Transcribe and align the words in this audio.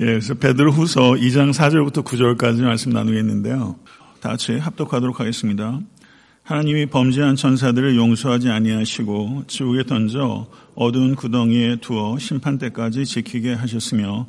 예, 0.00 0.06
그래서 0.06 0.32
베드로 0.32 0.72
후서 0.72 1.12
2장 1.12 1.52
4절부터 1.52 2.02
9절까지 2.02 2.62
말씀 2.62 2.90
나누겠는데요. 2.90 3.76
다 4.20 4.30
같이 4.30 4.56
합독하도록 4.56 5.20
하겠습니다. 5.20 5.78
하나님이 6.42 6.86
범죄한 6.86 7.36
천사들을 7.36 7.96
용서하지 7.96 8.48
아니하시고 8.48 9.44
지옥에 9.46 9.82
던져 9.82 10.48
어두운 10.74 11.16
구덩이에 11.16 11.80
두어 11.82 12.18
심판 12.18 12.56
때까지 12.56 13.04
지키게 13.04 13.52
하셨으며 13.52 14.26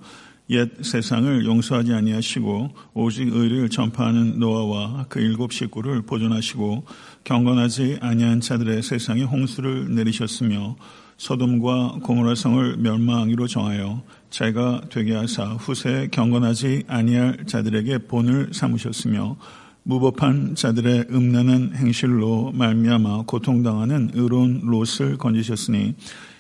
옛 0.50 0.70
세상을 0.82 1.46
용서하지 1.46 1.94
아니하시고 1.94 2.72
오직 2.94 3.34
의를 3.34 3.70
전파하는 3.70 4.40
노아와 4.40 5.06
그 5.08 5.22
일곱 5.22 5.54
식구를 5.54 6.02
보존하시고 6.02 6.84
경건하지 7.24 8.00
아니한 8.02 8.42
자들의 8.42 8.84
세상에 8.84 9.24
홍수를 9.24 9.96
내리셨으며 9.96 10.76
소돔과 11.16 12.00
고모라 12.04 12.36
성을 12.36 12.76
멸망하기로 12.78 13.48
정하여 13.48 14.02
자가 14.32 14.82
되게 14.90 15.14
하사 15.14 15.44
후세 15.44 16.08
경건하지 16.10 16.86
아니할 16.88 17.46
자들에게 17.46 18.00
본을 18.08 18.50
삼으셨으며 18.54 19.38
무법한 19.84 20.56
자들의 20.56 21.08
음란한 21.12 21.74
행실로 21.76 22.52
말미암아 22.54 23.24
고통당하는 23.28 24.12
의로운 24.14 24.62
롯을 24.64 25.18
건지셨으니 25.18 25.96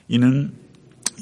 이는 0.07 0.53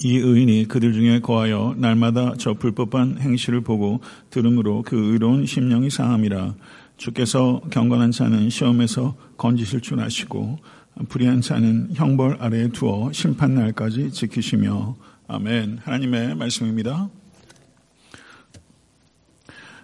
이 0.04 0.16
의인이 0.18 0.68
그들 0.68 0.94
중에 0.94 1.20
거하여 1.20 1.76
날마다 1.78 2.36
저 2.38 2.54
불법한 2.54 3.18
행실을 3.20 3.62
보고 3.62 4.00
들음으로 4.30 4.84
그 4.84 4.96
의로운 5.14 5.46
심령이 5.46 5.90
상함이라. 5.90 6.56
주께서 6.98 7.62
경건한 7.72 8.12
자는 8.12 8.50
시험에서 8.50 9.16
건지실 9.38 9.82
줄 9.82 10.00
아시고 10.00 10.60
불의한 11.08 11.42
자는 11.42 11.90
형벌 11.94 12.38
아래에 12.40 12.70
두어 12.70 13.12
심판 13.12 13.56
날까지 13.56 14.12
지키시며 14.12 14.96
아멘. 15.32 15.82
하나님의 15.84 16.34
말씀입니다. 16.34 17.08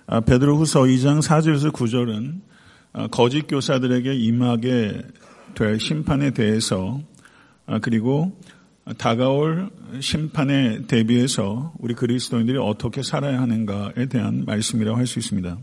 아, 0.07 0.19
베드로후서 0.21 0.81
2장 0.81 1.21
4절에서 1.21 1.71
9절은 1.71 2.41
아, 2.93 3.07
거짓 3.11 3.45
교사들에게 3.47 4.11
임하게 4.11 5.03
될 5.53 5.79
심판에 5.79 6.31
대해서 6.31 6.99
아, 7.67 7.77
그리고 7.77 8.35
다가올 8.97 9.69
심판에 9.99 10.87
대비해서 10.87 11.73
우리 11.77 11.93
그리스도인들이 11.93 12.57
어떻게 12.57 13.03
살아야 13.03 13.39
하는가에 13.39 14.07
대한 14.07 14.45
말씀이라고 14.45 14.97
할 14.97 15.05
수 15.05 15.19
있습니다. 15.19 15.59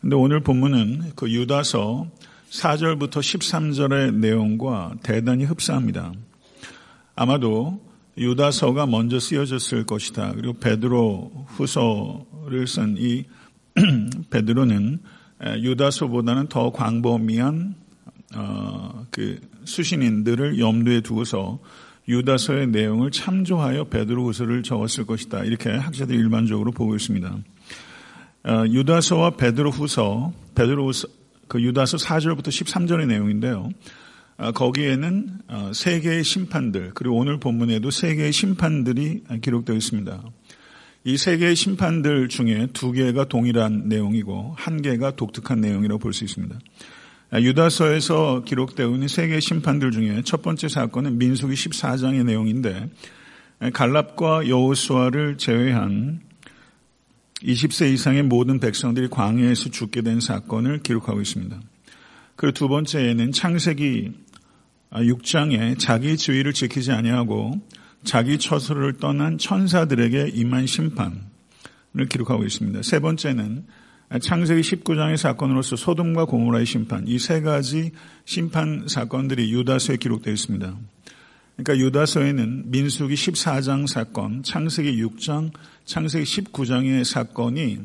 근데 0.00 0.16
오늘 0.16 0.40
본문은 0.40 1.12
그 1.14 1.30
유다서 1.30 2.06
4절부터 2.48 3.18
13절의 3.18 4.14
내용과 4.14 4.94
대단히 5.02 5.44
흡사합니다. 5.44 6.14
아마도 7.14 7.82
유다서가 8.16 8.86
먼저 8.86 9.18
쓰여졌을 9.18 9.84
것이다. 9.86 10.32
그리고 10.34 10.54
베드로 10.54 11.46
후서를 11.48 12.66
쓴 12.66 12.96
이 12.96 13.24
베드로는 14.30 15.00
유다서보다는 15.60 16.48
더 16.48 16.70
광범위한 16.70 17.74
어, 18.36 19.06
그 19.10 19.40
수신인들을 19.64 20.58
염두에 20.58 21.00
두고서 21.00 21.60
유다서의 22.08 22.68
내용을 22.68 23.10
참조하여 23.10 23.84
베드로후서를 23.84 24.62
적었을 24.62 25.06
것이다. 25.06 25.44
이렇게 25.44 25.70
학자들이 25.70 26.18
일반적으로 26.18 26.70
보고 26.70 26.94
있습니다. 26.94 27.36
어, 28.46 28.64
유다서와 28.68 29.30
베드로후서, 29.36 30.32
베드로후서 30.54 31.08
그 31.48 31.62
유다서 31.62 31.96
4절부터 31.98 32.48
13절의 32.48 33.06
내용인데요. 33.06 33.70
어, 34.36 34.52
거기에는 34.52 35.28
어, 35.48 35.70
세 35.72 36.00
개의 36.00 36.24
심판들 36.24 36.92
그리고 36.94 37.16
오늘 37.16 37.38
본문에도 37.38 37.90
세 37.90 38.14
개의 38.14 38.32
심판들이 38.32 39.24
기록되어 39.42 39.76
있습니다. 39.76 40.22
이 41.06 41.16
세 41.18 41.36
개의 41.36 41.54
심판들 41.54 42.28
중에 42.28 42.68
두 42.72 42.90
개가 42.90 43.26
동일한 43.26 43.88
내용이고 43.88 44.54
한 44.56 44.80
개가 44.80 45.16
독특한 45.16 45.60
내용이라고 45.60 45.98
볼 45.98 46.14
수 46.14 46.24
있습니다. 46.24 46.58
유다서에서 47.34 48.44
기록되어 48.44 48.90
있는 48.90 49.08
세 49.08 49.26
개의 49.26 49.40
심판들 49.40 49.90
중에 49.90 50.22
첫 50.24 50.40
번째 50.40 50.68
사건은 50.68 51.18
민수기 51.18 51.54
14장의 51.54 52.24
내용인데 52.24 52.88
갈랍과 53.72 54.48
여호수아를 54.48 55.36
제외한 55.36 56.20
20세 57.42 57.92
이상의 57.92 58.22
모든 58.22 58.58
백성들이 58.58 59.08
광야에서 59.08 59.70
죽게 59.70 60.00
된 60.02 60.20
사건을 60.20 60.82
기록하고 60.82 61.20
있습니다. 61.20 61.60
그리고 62.36 62.54
두 62.54 62.68
번째에는 62.68 63.32
창세기 63.32 64.23
6장에 65.02 65.78
자기 65.78 66.16
지위를 66.16 66.52
지키지 66.52 66.92
아니하고 66.92 67.60
자기 68.04 68.38
처소를 68.38 68.98
떠난 68.98 69.38
천사들에게 69.38 70.30
임한 70.34 70.66
심판을 70.66 71.20
기록하고 72.08 72.44
있습니다. 72.44 72.82
세 72.82 73.00
번째는 73.00 73.66
창세기 74.20 74.60
19장의 74.60 75.16
사건으로서 75.16 75.76
소돔과 75.76 76.26
고모라의 76.26 76.66
심판, 76.66 77.08
이 77.08 77.18
세 77.18 77.40
가지 77.40 77.90
심판 78.24 78.86
사건들이 78.86 79.50
유다서에 79.52 79.96
기록되어 79.96 80.32
있습니다. 80.32 80.76
그러니까 81.56 81.84
유다서에는 81.84 82.70
민수기 82.70 83.14
14장 83.14 83.86
사건, 83.86 84.42
창세기 84.42 85.02
6장, 85.02 85.50
창세기 85.84 86.24
19장의 86.24 87.04
사건이 87.04 87.78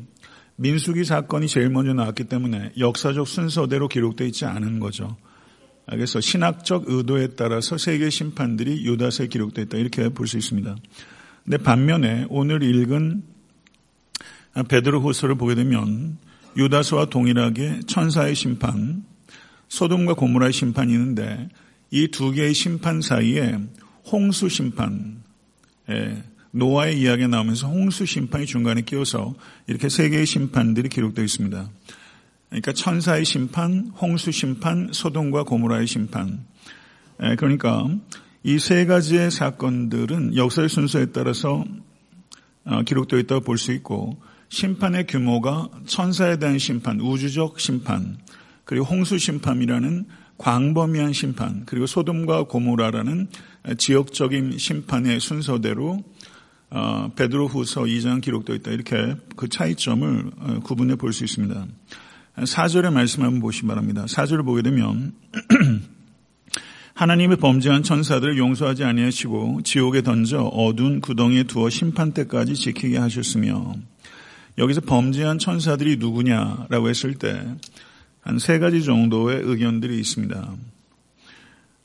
민수기 0.56 1.04
사건이 1.04 1.48
제일 1.48 1.70
먼저 1.70 1.94
나왔기 1.94 2.24
때문에 2.24 2.72
역사적 2.78 3.26
순서대로 3.26 3.88
기록되어 3.88 4.26
있지 4.26 4.44
않은 4.44 4.78
거죠. 4.78 5.16
그래서 5.90 6.20
신학적 6.20 6.84
의도에 6.86 7.28
따라서 7.36 7.76
세계 7.76 8.10
심판들이 8.10 8.84
유다서에 8.86 9.26
기록되어 9.26 9.64
있다 9.64 9.78
이렇게 9.78 10.08
볼 10.08 10.26
수 10.26 10.38
있습니다. 10.38 10.76
근데 11.44 11.56
반면에 11.58 12.26
오늘 12.28 12.62
읽은 12.62 13.22
베드로 14.68 15.00
후서를 15.00 15.34
보게 15.36 15.54
되면 15.54 16.18
유다서와 16.56 17.06
동일하게 17.06 17.80
천사의 17.86 18.34
심판, 18.34 19.04
소돔과 19.68 20.14
고모라의 20.14 20.52
심판이 20.52 20.92
있는데 20.92 21.48
이 21.90 22.08
두 22.08 22.30
개의 22.32 22.54
심판 22.54 23.00
사이에 23.00 23.58
홍수 24.10 24.48
심판, 24.48 25.22
노아의 26.52 27.00
이야기가 27.00 27.28
나오면서 27.28 27.68
홍수 27.68 28.06
심판이 28.06 28.46
중간에 28.46 28.82
끼어서 28.82 29.34
이렇게 29.66 29.88
세 29.88 30.08
개의 30.08 30.26
심판들이 30.26 30.88
기록되어 30.88 31.24
있습니다. 31.24 31.68
그러니까 32.50 32.72
천사의 32.72 33.24
심판, 33.24 33.92
홍수 34.00 34.30
심판, 34.32 34.90
소돔과 34.92 35.44
고모라의 35.44 35.86
심판. 35.86 36.44
그러니까 37.38 37.88
이 38.42 38.58
세 38.58 38.86
가지의 38.86 39.30
사건들은 39.30 40.36
역사의 40.36 40.68
순서에 40.68 41.06
따라서 41.12 41.64
어, 42.64 42.82
기록되어 42.82 43.18
있다고 43.20 43.42
볼 43.42 43.58
수 43.58 43.72
있고 43.72 44.18
심판의 44.48 45.06
규모가 45.06 45.68
천사에 45.86 46.38
대한 46.38 46.58
심판, 46.58 47.00
우주적 47.00 47.60
심판, 47.60 48.18
그리고 48.64 48.84
홍수 48.84 49.18
심판이라는 49.18 50.06
광범위한 50.38 51.12
심판, 51.12 51.64
그리고 51.66 51.86
소돔과 51.86 52.44
고모라라는 52.44 53.28
지역적인 53.78 54.58
심판의 54.58 55.20
순서대로 55.20 56.02
어, 56.70 57.10
베드로후서 57.14 57.82
2장 57.82 58.22
기록되어 58.22 58.56
있다. 58.56 58.70
이렇게 58.70 59.16
그 59.36 59.48
차이점을 59.48 60.30
어, 60.38 60.60
구분해 60.64 60.96
볼 60.96 61.12
수 61.12 61.24
있습니다. 61.24 61.66
4절의 62.36 62.92
말씀 62.92 63.22
한번 63.22 63.40
보시기 63.40 63.66
바랍니다. 63.66 64.04
4절을 64.06 64.44
보게 64.44 64.62
되면 64.62 65.12
하나님의 66.94 67.38
범죄한 67.38 67.82
천사들을 67.82 68.36
용서하지 68.38 68.84
아니하시고 68.84 69.62
지옥에 69.64 70.02
던져 70.02 70.42
어두운 70.42 71.00
구덩이에 71.00 71.44
두어 71.44 71.70
심판 71.70 72.12
때까지 72.12 72.54
지키게 72.54 72.98
하셨으며 72.98 73.74
여기서 74.58 74.82
범죄한 74.82 75.38
천사들이 75.38 75.96
누구냐라고 75.96 76.88
했을 76.88 77.14
때 77.14 77.40
한 78.22 78.38
세 78.38 78.58
가지 78.58 78.84
정도의 78.84 79.40
의견들이 79.42 79.98
있습니다. 79.98 80.54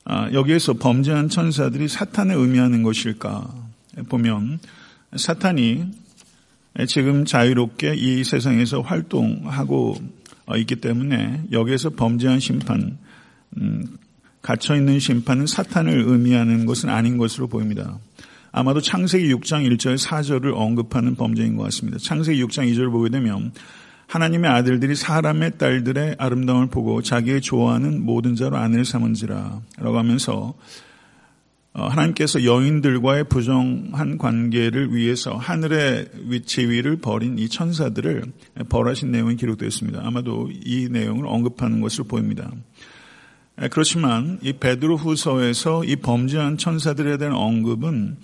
아, 0.03 0.31
여기에서 0.34 0.73
범죄한 0.73 1.29
천사들이 1.29 1.88
사탄을 1.88 2.35
의미하는 2.35 2.84
것일까 2.84 3.53
보면 4.09 4.59
사탄이 5.16 5.85
지금 6.88 7.23
자유롭게 7.23 7.95
이 7.95 8.23
세상에서 8.23 8.81
활동하고 8.81 9.96
있기 10.57 10.77
때문에 10.77 11.43
여기에서 11.51 11.89
범죄한 11.91 12.39
심판, 12.39 12.97
음, 13.57 13.97
갇혀 14.41 14.75
있는 14.75 14.99
심판은 14.99 15.47
사탄을 15.47 16.03
의미하는 16.05 16.65
것은 16.65 16.89
아닌 16.89 17.17
것으로 17.17 17.47
보입니다. 17.47 17.97
아마도 18.51 18.79
창세기 18.79 19.33
6장 19.33 19.69
1절 19.69 19.97
4절을 19.97 20.53
언급하는 20.55 21.15
범죄인 21.15 21.57
것 21.57 21.63
같습니다. 21.63 21.97
창세기 21.97 22.41
6장 22.45 22.71
2절을 22.71 22.91
보게 22.91 23.09
되면 23.09 23.51
하나님의 24.07 24.49
아들들이 24.49 24.95
사람의 24.95 25.57
딸들의 25.57 26.15
아름다움을 26.19 26.67
보고 26.67 27.01
자기의 27.01 27.41
좋아하는 27.41 28.05
모든 28.05 28.35
자로 28.35 28.55
아내를 28.57 28.85
삼은지라 28.85 29.61
라고 29.79 29.97
하면서 29.97 30.33
어, 30.33 30.53
하나님께서 31.75 32.45
여인들과의 32.45 33.25
부정한 33.25 34.17
관계를 34.17 34.95
위해서 34.95 35.35
하늘의 35.35 36.07
지위를 36.45 36.97
버린 36.97 37.37
이 37.37 37.49
천사들을 37.49 38.23
벌하신 38.69 39.11
내용이 39.11 39.35
기록되어 39.35 39.67
있습니다. 39.67 39.99
아마도 40.01 40.49
이 40.51 40.87
내용을 40.89 41.27
언급하는 41.27 41.81
것으로 41.81 42.05
보입니다. 42.05 42.49
그렇지만 43.72 44.39
이 44.41 44.53
베드로 44.53 44.95
후서에서 44.95 45.83
이 45.83 45.97
범죄한 45.97 46.57
천사들에 46.57 47.17
대한 47.17 47.35
언급은 47.35 48.17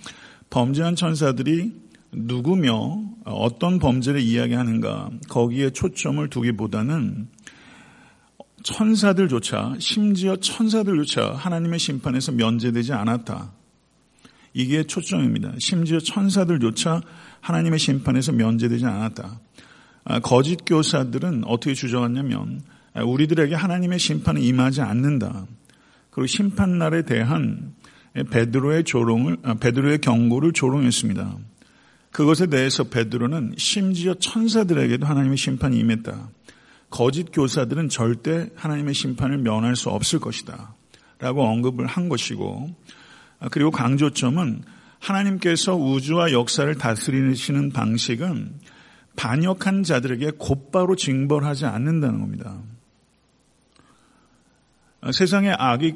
범죄한 0.48 0.96
천사들이 0.96 1.72
누구며 2.12 3.02
어떤 3.24 3.78
범죄를 3.78 4.20
이야기하는가 4.20 5.10
거기에 5.28 5.70
초점을 5.70 6.26
두기보다는 6.28 7.28
천사들조차 8.62 9.76
심지어 9.78 10.36
천사들조차 10.36 11.32
하나님의 11.34 11.78
심판에서 11.78 12.32
면제되지 12.32 12.92
않았다. 12.92 13.52
이게 14.54 14.84
초점입니다. 14.84 15.54
심지어 15.58 15.98
천사들조차 15.98 17.00
하나님의 17.40 17.78
심판에서 17.78 18.32
면제되지 18.32 18.84
않았다. 18.84 19.40
아, 20.04 20.20
거짓 20.20 20.58
교사들은 20.66 21.44
어떻게 21.46 21.74
주장하냐면 21.74 22.62
아, 22.94 23.02
우리들에게 23.02 23.54
하나님의 23.54 23.98
심판은 23.98 24.42
임하지 24.42 24.82
않는다. 24.82 25.46
그리고 26.10 26.26
심판 26.26 26.78
날에 26.78 27.02
대한 27.02 27.74
베드로의 28.30 28.84
조롱을 28.84 29.38
아, 29.42 29.54
베드로의 29.54 29.98
경고를 29.98 30.52
조롱했습니다. 30.52 31.36
그것에 32.10 32.46
대해서 32.46 32.84
베드로는 32.84 33.54
심지어 33.56 34.14
천사들에게도 34.14 35.06
하나님의 35.06 35.38
심판이 35.38 35.78
임했다. 35.78 36.28
거짓 36.92 37.32
교사들은 37.32 37.88
절대 37.88 38.50
하나님의 38.54 38.92
심판을 38.94 39.38
면할 39.38 39.74
수 39.74 39.88
없을 39.88 40.20
것이다. 40.20 40.74
라고 41.18 41.42
언급을 41.42 41.86
한 41.86 42.08
것이고, 42.08 42.70
그리고 43.50 43.70
강조점은 43.70 44.62
하나님께서 45.00 45.74
우주와 45.74 46.32
역사를 46.32 46.72
다스리시는 46.74 47.72
방식은 47.72 48.60
반역한 49.16 49.82
자들에게 49.82 50.32
곧바로 50.38 50.94
징벌하지 50.94 51.66
않는다는 51.66 52.20
겁니다. 52.20 52.60
세상에 55.12 55.50
악이 55.58 55.94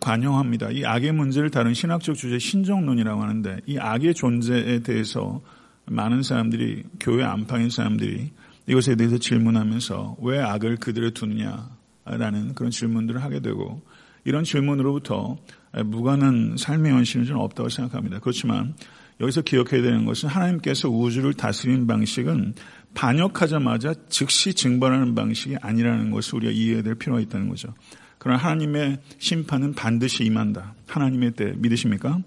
관영합니다. 0.00 0.70
이 0.70 0.84
악의 0.84 1.12
문제를 1.12 1.50
다룬 1.50 1.72
신학적 1.72 2.16
주제 2.16 2.38
신정론이라고 2.38 3.22
하는데 3.22 3.58
이 3.66 3.78
악의 3.78 4.14
존재에 4.14 4.80
대해서 4.80 5.40
많은 5.86 6.22
사람들이 6.22 6.82
교회 7.00 7.24
안팎인 7.24 7.70
사람들이 7.70 8.32
이것에 8.66 8.94
대해서 8.96 9.18
질문하면서 9.18 10.16
왜 10.20 10.40
악을 10.40 10.76
그들에 10.76 11.10
두느냐라는 11.10 12.54
그런 12.54 12.70
질문들을 12.70 13.22
하게 13.22 13.40
되고 13.40 13.82
이런 14.24 14.44
질문으로부터 14.44 15.36
무관한 15.84 16.56
삶의 16.56 16.92
현실은 16.92 17.24
좀 17.24 17.38
없다고 17.38 17.68
생각합니다. 17.68 18.20
그렇지만 18.20 18.74
여기서 19.20 19.42
기억해야 19.42 19.82
되는 19.82 20.04
것은 20.04 20.28
하나님께서 20.28 20.88
우주를 20.88 21.34
다스리는 21.34 21.86
방식은 21.86 22.54
반역하자마자 22.94 23.94
즉시 24.08 24.54
증발하는 24.54 25.14
방식이 25.14 25.56
아니라는 25.60 26.10
것을 26.10 26.36
우리가 26.36 26.52
이해해야 26.52 26.82
될 26.82 26.94
필요가 26.94 27.20
있다는 27.20 27.48
거죠. 27.48 27.74
그러나 28.18 28.38
하나님의 28.38 28.98
심판은 29.18 29.74
반드시 29.74 30.24
임한다. 30.24 30.74
하나님의 30.86 31.32
때 31.32 31.54
믿으십니까? 31.56 32.20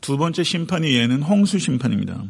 두 0.00 0.16
번째 0.18 0.42
심판이 0.42 0.96
얘는 0.96 1.22
홍수 1.22 1.58
심판입니다. 1.58 2.24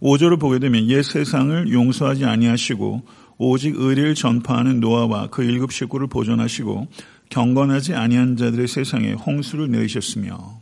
5절을 0.00 0.40
보게 0.40 0.58
되면 0.58 0.88
옛 0.88 1.02
세상을 1.02 1.72
용서하지 1.72 2.24
아니하시고 2.24 3.02
오직 3.38 3.74
의리를 3.76 4.14
전파하는 4.14 4.80
노아와 4.80 5.28
그 5.28 5.42
일곱 5.42 5.72
식구를 5.72 6.06
보존하시고 6.08 6.88
경건하지 7.30 7.94
아니한 7.94 8.36
자들의 8.36 8.66
세상에 8.68 9.12
홍수를 9.12 9.70
내리셨으며 9.70 10.60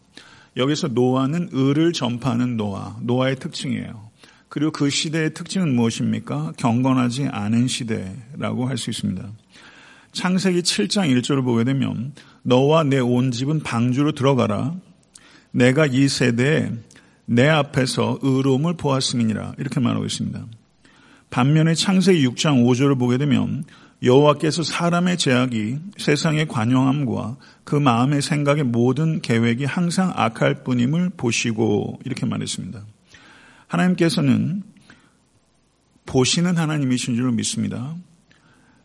여기서 0.56 0.88
노아는 0.88 1.50
의를 1.52 1.92
전파하는 1.92 2.56
노아, 2.56 2.96
노아의 3.02 3.36
특징이에요. 3.36 4.08
그리고 4.48 4.72
그 4.72 4.90
시대의 4.90 5.34
특징은 5.34 5.74
무엇입니까? 5.74 6.52
경건하지 6.56 7.28
않은 7.30 7.68
시대라고 7.68 8.66
할 8.66 8.76
수 8.76 8.90
있습니다. 8.90 9.28
창세기 10.12 10.60
7장 10.62 11.14
1절을 11.20 11.44
보게 11.44 11.64
되면 11.64 12.12
너와 12.42 12.82
내 12.84 12.98
온 12.98 13.30
집은 13.30 13.60
방주로 13.60 14.12
들어가라. 14.12 14.74
내가 15.52 15.86
이 15.86 16.08
세대에 16.08 16.72
내 17.30 17.46
앞에서 17.46 18.18
의로움을 18.22 18.74
보았음이니라 18.74 19.52
이렇게 19.58 19.80
말하고 19.80 20.06
있습니다. 20.06 20.46
반면에 21.28 21.74
창세기 21.74 22.26
6장 22.26 22.64
5절을 22.64 22.98
보게 22.98 23.18
되면 23.18 23.64
여호와께서 24.02 24.62
사람의 24.62 25.18
제약이 25.18 25.78
세상의 25.98 26.48
관용함과 26.48 27.36
그 27.64 27.76
마음의 27.76 28.22
생각의 28.22 28.64
모든 28.64 29.20
계획이 29.20 29.66
항상 29.66 30.10
악할 30.14 30.64
뿐임을 30.64 31.10
보시고 31.18 32.00
이렇게 32.06 32.24
말했습니다. 32.24 32.80
하나님께서는 33.66 34.62
보시는 36.06 36.56
하나님이신 36.56 37.16
줄 37.16 37.30
믿습니다. 37.32 37.94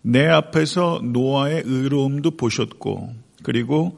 내 0.01 0.27
앞에서 0.27 0.99
노아의 1.01 1.63
의로움도 1.65 2.31
보셨고 2.31 3.15
그리고 3.41 3.97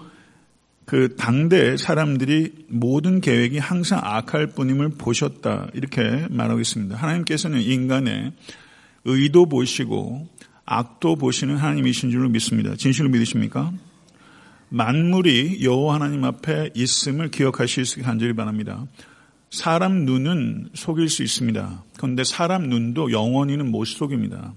그 0.86 1.16
당대 1.16 1.78
사람들이 1.78 2.66
모든 2.70 3.20
계획이 3.20 3.58
항상 3.58 4.00
악할 4.04 4.48
뿐임을 4.48 4.90
보셨다 4.90 5.68
이렇게 5.74 6.28
말하고 6.30 6.60
있습니다. 6.60 6.96
하나님께서는 6.96 7.62
인간의 7.62 8.32
의도 9.06 9.48
보시고 9.48 10.28
악도 10.66 11.16
보시는 11.16 11.58
하나님이신 11.58 12.12
줄로 12.12 12.30
믿습니다. 12.30 12.76
진실로 12.76 13.10
믿으십니까? 13.10 13.72
만물이 14.70 15.64
여호와 15.64 15.96
하나님 15.96 16.24
앞에 16.24 16.72
있음을 16.76 17.28
있게 17.28 17.44
간절히 18.04 18.34
바랍니다. 18.34 18.86
사람 19.50 20.06
눈은 20.06 20.70
속일 20.74 21.10
수 21.10 21.24
있습니다. 21.24 21.84
그런데 21.98 22.24
사람 22.24 22.64
눈도 22.64 23.12
영원히는 23.12 23.72
못 23.72 23.86
속입니다. 23.86 24.54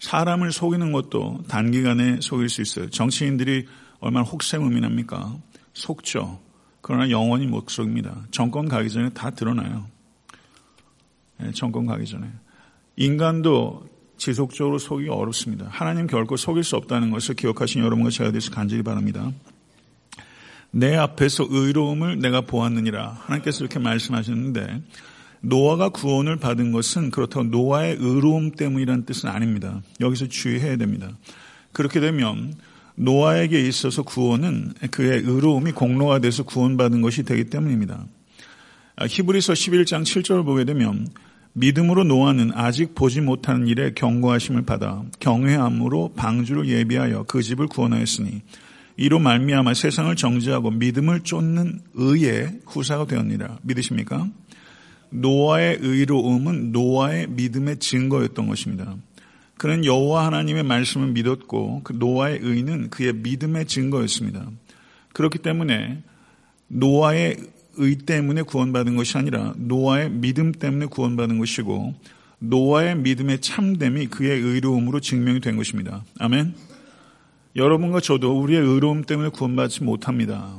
사람을 0.00 0.52
속이는 0.52 0.92
것도 0.92 1.44
단기간에 1.48 2.18
속일 2.20 2.48
수 2.48 2.62
있어요. 2.62 2.88
정치인들이 2.90 3.66
얼마나 4.00 4.24
혹세무민합니까? 4.24 5.36
속죠. 5.72 6.40
그러나 6.80 7.10
영원히 7.10 7.46
못 7.46 7.68
속입니다. 7.68 8.26
정권 8.30 8.68
가기 8.68 8.90
전에 8.90 9.10
다 9.10 9.30
드러나요. 9.30 9.86
네, 11.38 11.52
정권 11.52 11.86
가기 11.86 12.06
전에. 12.06 12.26
인간도 12.96 13.88
지속적으로 14.16 14.78
속이기 14.78 15.08
어렵습니다. 15.08 15.66
하나님 15.70 16.06
결코 16.06 16.36
속일 16.36 16.64
수 16.64 16.76
없다는 16.76 17.10
것을 17.10 17.34
기억하신 17.34 17.82
여러분과 17.82 18.10
제가 18.10 18.32
되서 18.32 18.50
간절히 18.50 18.82
바랍니다. 18.82 19.30
내 20.70 20.94
앞에서 20.96 21.46
의로움을 21.48 22.18
내가 22.18 22.42
보았느니라. 22.42 23.22
하나님께서 23.24 23.64
이렇게 23.64 23.78
말씀하셨는데 23.78 24.82
노아가 25.40 25.88
구원을 25.88 26.36
받은 26.36 26.72
것은 26.72 27.10
그렇다고 27.10 27.44
노아의 27.44 27.96
의로움 27.98 28.52
때문이라는 28.52 29.06
뜻은 29.06 29.28
아닙니다. 29.28 29.80
여기서 30.00 30.28
주의해야 30.28 30.76
됩니다. 30.76 31.10
그렇게 31.72 32.00
되면 32.00 32.54
노아에게 33.00 33.66
있어서 33.66 34.02
구원은 34.02 34.74
그의 34.90 35.22
의로움이 35.24 35.72
공로가 35.72 36.18
돼서 36.18 36.42
구원받은 36.42 37.00
것이 37.00 37.22
되기 37.22 37.44
때문입니다. 37.44 38.04
아, 38.96 39.06
히브리서 39.06 39.54
11장 39.54 40.02
7절을 40.02 40.44
보게 40.44 40.64
되면 40.64 41.08
믿음으로 41.54 42.04
노아는 42.04 42.52
아직 42.54 42.94
보지 42.94 43.22
못하는 43.22 43.66
일에 43.66 43.92
경고하심을 43.94 44.62
받아 44.62 45.02
경외함으로 45.18 46.12
방주를 46.14 46.68
예비하여 46.68 47.24
그 47.24 47.42
집을 47.42 47.66
구원하였으니 47.68 48.42
이로 48.98 49.18
말미암아 49.18 49.72
세상을 49.72 50.14
정지하고 50.14 50.70
믿음을 50.70 51.20
쫓는 51.20 51.80
의의 51.94 52.60
후사가 52.66 53.06
되었느니라. 53.06 53.60
믿으십니까? 53.62 54.28
노아의 55.08 55.78
의로움은 55.80 56.70
노아의 56.72 57.28
믿음의 57.30 57.78
증거였던 57.78 58.46
것입니다. 58.46 58.94
그는 59.60 59.84
여호와 59.84 60.24
하나님의 60.24 60.62
말씀을 60.62 61.08
믿었고 61.08 61.82
그 61.84 61.92
노아의 61.92 62.38
의는 62.40 62.88
그의 62.88 63.12
믿음의 63.12 63.66
증거였습니다. 63.66 64.48
그렇기 65.12 65.36
때문에 65.36 66.02
노아의 66.68 67.36
의 67.76 67.94
때문에 67.96 68.40
구원받은 68.40 68.96
것이 68.96 69.18
아니라 69.18 69.52
노아의 69.58 70.12
믿음 70.12 70.52
때문에 70.52 70.86
구원받은 70.86 71.38
것이고 71.38 71.94
노아의 72.38 72.96
믿음의 72.96 73.42
참됨이 73.42 74.06
그의 74.06 74.40
의로움으로 74.40 74.98
증명이 74.98 75.40
된 75.40 75.56
것입니다. 75.56 76.04
아멘. 76.18 76.54
여러분과 77.54 78.00
저도 78.00 78.40
우리의 78.40 78.62
의로움 78.62 79.04
때문에 79.04 79.28
구원받지 79.28 79.84
못합니다. 79.84 80.58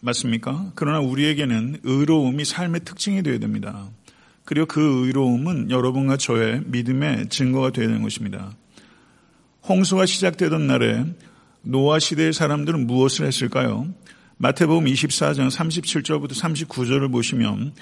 맞습니까? 0.00 0.72
그러나 0.74 1.00
우리에게는 1.00 1.80
의로움이 1.82 2.46
삶의 2.46 2.80
특징이 2.86 3.22
되어야 3.22 3.40
됩니다. 3.40 3.90
그리고 4.44 4.66
그 4.66 5.06
의로움은 5.06 5.70
여러분과 5.70 6.16
저의 6.16 6.62
믿음의 6.66 7.28
증거가 7.28 7.70
되는 7.70 8.02
것입니다. 8.02 8.52
홍수가 9.68 10.06
시작되던 10.06 10.66
날에 10.66 11.04
노아 11.62 11.98
시대의 11.98 12.32
사람들은 12.32 12.86
무엇을 12.86 13.26
했을까요? 13.26 13.86
마태복음 14.38 14.86
24장 14.86 15.48
37절부터 15.48 16.32
39절을 16.32 17.12
보시면 17.12 17.72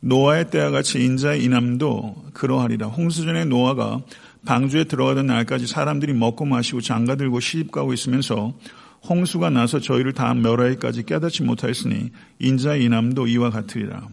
노아의 0.00 0.50
때와 0.50 0.70
같이 0.70 1.04
인자의 1.04 1.44
이남도 1.44 2.30
그러하리라. 2.34 2.88
홍수전에 2.88 3.44
노아가 3.44 4.02
방주에 4.44 4.84
들어가던 4.84 5.26
날까지 5.26 5.66
사람들이 5.66 6.12
먹고 6.14 6.44
마시고 6.44 6.80
장가 6.80 7.16
들고 7.16 7.40
시집가고 7.40 7.92
있으면서 7.92 8.54
홍수가 9.08 9.50
나서 9.50 9.78
저희를 9.78 10.12
다 10.12 10.34
멸하기까지 10.34 11.04
깨닫지 11.04 11.44
못하였으니 11.44 12.10
인자의 12.40 12.84
이남도 12.84 13.26
이와 13.28 13.50
같으리라. 13.50 14.08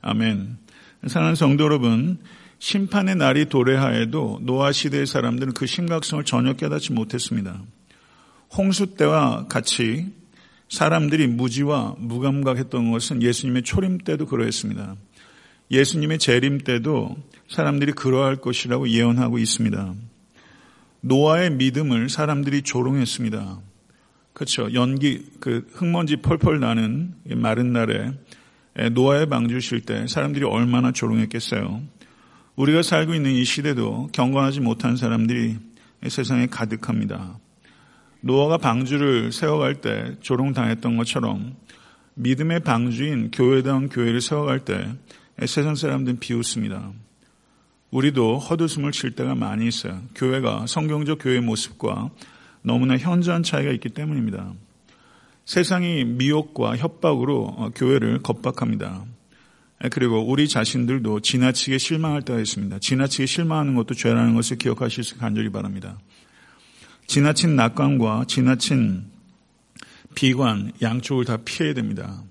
아멘. 0.00 0.63
사랑하는 1.06 1.34
성도 1.34 1.64
여러분, 1.64 2.18
심판의 2.58 3.16
날이 3.16 3.46
도래하에도 3.46 4.40
노아 4.42 4.72
시대의 4.72 5.06
사람들은 5.06 5.52
그 5.52 5.66
심각성을 5.66 6.24
전혀 6.24 6.54
깨닫지 6.54 6.92
못했습니다. 6.92 7.60
홍수 8.56 8.94
때와 8.94 9.46
같이 9.48 10.06
사람들이 10.70 11.26
무지와 11.26 11.96
무감각했던 11.98 12.90
것은 12.90 13.22
예수님의 13.22 13.64
초림 13.64 13.98
때도 13.98 14.26
그러했습니다. 14.26 14.96
예수님의 15.70 16.18
재림 16.18 16.58
때도 16.58 17.16
사람들이 17.50 17.92
그러할 17.92 18.36
것이라고 18.36 18.88
예언하고 18.88 19.38
있습니다. 19.38 19.94
노아의 21.02 21.50
믿음을 21.50 22.08
사람들이 22.08 22.62
조롱했습니다. 22.62 23.60
그렇죠. 24.32 24.72
연기, 24.72 25.26
그 25.38 25.66
흙먼지 25.74 26.16
펄펄 26.16 26.60
나는 26.60 27.14
마른 27.36 27.74
날에 27.74 28.12
노아의 28.92 29.26
방주 29.26 29.60
쉴 29.60 29.80
때 29.80 30.06
사람들이 30.06 30.44
얼마나 30.44 30.90
조롱했겠어요. 30.92 31.82
우리가 32.56 32.82
살고 32.82 33.14
있는 33.14 33.32
이 33.32 33.44
시대도 33.44 34.10
경건하지 34.12 34.60
못한 34.60 34.96
사람들이 34.96 35.56
세상에 36.08 36.46
가득합니다. 36.46 37.38
노아가 38.20 38.58
방주를 38.58 39.32
세워갈 39.32 39.80
때 39.80 40.16
조롱당했던 40.20 40.96
것처럼 40.96 41.56
믿음의 42.14 42.60
방주인 42.60 43.30
교회다운 43.30 43.88
교회를 43.88 44.20
세워갈 44.20 44.64
때 44.64 44.88
세상 45.46 45.74
사람들은 45.74 46.20
비웃습니다. 46.20 46.92
우리도 47.90 48.38
헛웃음을 48.38 48.92
칠 48.92 49.12
때가 49.12 49.34
많이 49.34 49.68
있어요. 49.68 50.02
교회가 50.14 50.66
성경적 50.66 51.18
교회의 51.20 51.40
모습과 51.40 52.10
너무나 52.62 52.96
현저한 52.96 53.42
차이가 53.42 53.70
있기 53.72 53.90
때문입니다. 53.90 54.52
세상이 55.44 56.04
미혹과 56.04 56.76
협박으로 56.76 57.72
교회를 57.74 58.22
겁박합니다. 58.22 59.04
그리고 59.90 60.24
우리 60.24 60.48
자신들도 60.48 61.20
지나치게 61.20 61.76
실망할 61.78 62.22
때가 62.22 62.38
있습니다. 62.40 62.78
지나치게 62.78 63.26
실망하는 63.26 63.74
것도 63.74 63.94
죄라는 63.94 64.34
것을 64.34 64.56
기억하실 64.56 65.04
수 65.04 65.18
간절히 65.18 65.50
바랍니다. 65.50 65.98
지나친 67.06 67.54
낙관과 67.56 68.24
지나친 68.26 69.04
비관 70.14 70.72
양쪽을 70.80 71.26
다 71.26 71.36
피해야 71.44 71.74
됩니다. 71.74 72.22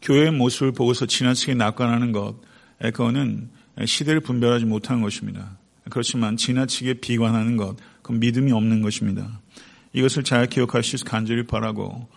교회의 0.00 0.30
모습을 0.30 0.72
보고서 0.72 1.04
지나치게 1.04 1.54
낙관하는 1.54 2.12
것, 2.12 2.36
그거는 2.78 3.50
시대를 3.84 4.20
분별하지 4.20 4.64
못하는 4.64 5.02
것입니다. 5.02 5.58
그렇지만 5.90 6.38
지나치게 6.38 6.94
비관하는 7.00 7.58
것, 7.58 7.76
그건 8.00 8.20
믿음이 8.20 8.52
없는 8.52 8.80
것입니다. 8.80 9.40
이것을 9.92 10.24
잘 10.24 10.46
기억하실 10.46 11.00
수 11.00 11.04
간절히 11.04 11.46
바라고 11.46 12.08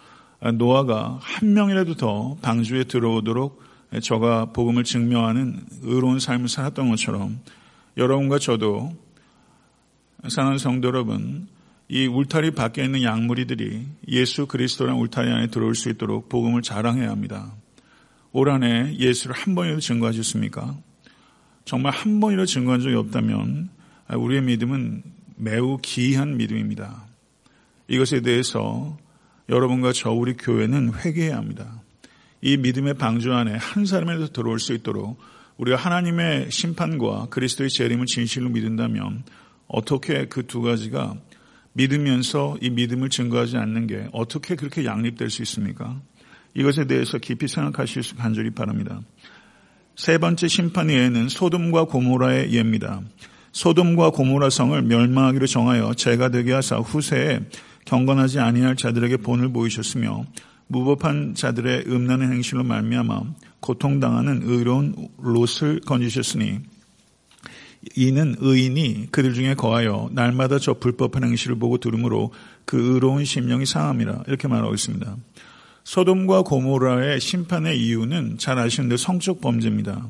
노아가 0.58 1.17
한 1.22 1.53
명이라도 1.53 1.96
더 1.96 2.38
방주에 2.41 2.84
들어오도록 2.84 3.62
저가 4.01 4.48
복음을 4.53 4.84
증명하는 4.84 5.65
의로운 5.82 6.20
삶을 6.20 6.50
살았던 6.50 6.89
것처럼 6.89 7.39
여러분과 7.96 8.38
저도 8.39 8.96
사는 10.27 10.58
성도 10.58 10.89
여러분 10.89 11.48
이 11.89 12.06
울타리 12.06 12.51
밖에 12.51 12.84
있는 12.84 13.01
양무리들이 13.01 13.88
예수 14.10 14.46
그리스도란 14.46 14.98
울타리 14.98 15.32
안에 15.32 15.48
들어올 15.48 15.74
수 15.74 15.89
있도록 15.89 16.27
복음을 16.27 16.62
자랑해야 16.62 17.10
합니다. 17.10 17.53
올 18.34 18.50
한해 18.50 18.96
예수를 18.98 19.36
한 19.36 19.56
번이라도 19.56 19.79
증거하셨습니까? 19.79 20.75
정말 21.65 21.94
한 21.94 22.20
번이라도 22.20 22.46
증거한 22.46 22.82
적이 22.82 22.96
없다면 22.96 23.70
우리의 24.15 24.41
믿음은 24.44 25.03
매우 25.38 25.77
기이한 25.82 26.38
믿음입니다. 26.38 27.06
이것에 27.88 28.22
대해서 28.22 28.98
여러분과 29.50 29.94
저 29.94 30.12
우리 30.12 30.34
교회는 30.34 30.94
회개해야 30.94 31.38
합니다. 31.38 31.82
이 32.42 32.58
믿음의 32.58 32.96
방주 32.96 33.34
안에 33.34 33.56
한 33.56 33.86
사람이라도 33.86 34.27
들어올 34.27 34.60
수 34.60 34.74
있도록 34.74 35.18
우리가 35.58 35.77
하나님의 35.77 36.51
심판과 36.51 37.27
그리스도의 37.30 37.70
재림을 37.70 38.06
진실로 38.06 38.50
믿는다면 38.50 39.24
어떻게 39.68 40.27
그 40.27 40.44
두 40.46 40.62
가지가 40.62 41.16
믿으면서 41.74 42.58
이 42.62 42.70
믿음을 42.72 43.10
증거하지 43.10 43.58
않는 43.58 43.88
게 43.88 44.08
어떻게 44.12 44.56
그렇게 44.56 44.84
양립될 44.84 45.30
수 45.30 45.44
있습니까? 45.44 46.01
이것에 46.56 46.86
대해서 46.86 47.20
깊이 47.20 47.48
생각하실 47.48 48.01
수 48.01 48.16
간절히 48.16 48.50
바랍니다. 48.50 49.01
세 49.96 50.18
번째 50.18 50.48
심판 50.48 50.89
예에는 50.89 51.30
소돔과 51.30 51.86
고모라의 51.86 52.51
예입니다. 52.51 53.01
소돔과 53.51 54.12
고모라 54.12 54.50
성을 54.50 54.80
멸망하기로 54.82 55.46
정하여 55.48 55.94
죄가 55.94 56.30
되게 56.30 56.54
하사 56.54 56.77
후세에 56.77 57.42
경건하지 57.88 58.39
아니할 58.39 58.75
자들에게 58.75 59.17
본을 59.17 59.53
보이셨으며 59.53 60.25
무법한 60.67 61.36
자들의 61.36 61.86
음란한 61.88 62.34
행실로 62.34 62.63
말미암아 62.63 63.22
고통당하는 63.62 64.41
의로운 64.44 65.08
롯을 65.17 65.79
건지셨으니 65.86 66.60
이는 67.96 68.36
의인이 68.39 69.08
그들 69.12 69.34
중에 69.34 69.53
거하여 69.53 70.10
날마다 70.12 70.60
저 70.60 70.74
불법한 70.74 71.24
행실을 71.24 71.58
보고 71.58 71.77
들으므로 71.77 72.34
그 72.65 72.94
의로운 72.96 73.24
심령이 73.24 73.65
상함이라 73.65 74.24
이렇게 74.27 74.50
말하고 74.50 74.74
있습니다. 74.74 75.15
소돔과 75.86 76.41
고모라의 76.41 77.22
심판의 77.22 77.79
이유는 77.79 78.38
잘 78.38 78.60
아시는 78.60 78.89
데 78.89 78.98
성적 78.98 79.39
범죄입니다. 79.39 80.06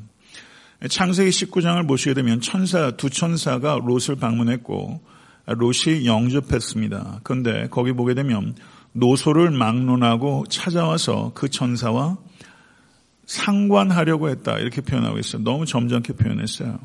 창세기 0.89 1.29
19장을 1.29 1.87
보시게 1.87 2.15
되면 2.15 2.41
천사 2.41 2.89
두 2.91 3.11
천사가 3.11 3.79
롯을 3.83 4.15
방문했고 4.19 4.99
롯이 5.47 6.05
영접했습니다. 6.05 7.21
그런데 7.23 7.67
거기 7.69 7.93
보게 7.93 8.13
되면 8.13 8.55
노소를 8.91 9.51
막론하고 9.51 10.45
찾아와서 10.49 11.31
그 11.33 11.49
천사와 11.49 12.17
상관하려고 13.25 14.29
했다 14.29 14.57
이렇게 14.57 14.81
표현하고 14.81 15.19
있어요. 15.19 15.43
너무 15.43 15.65
점잖게 15.65 16.13
표현했어요. 16.13 16.79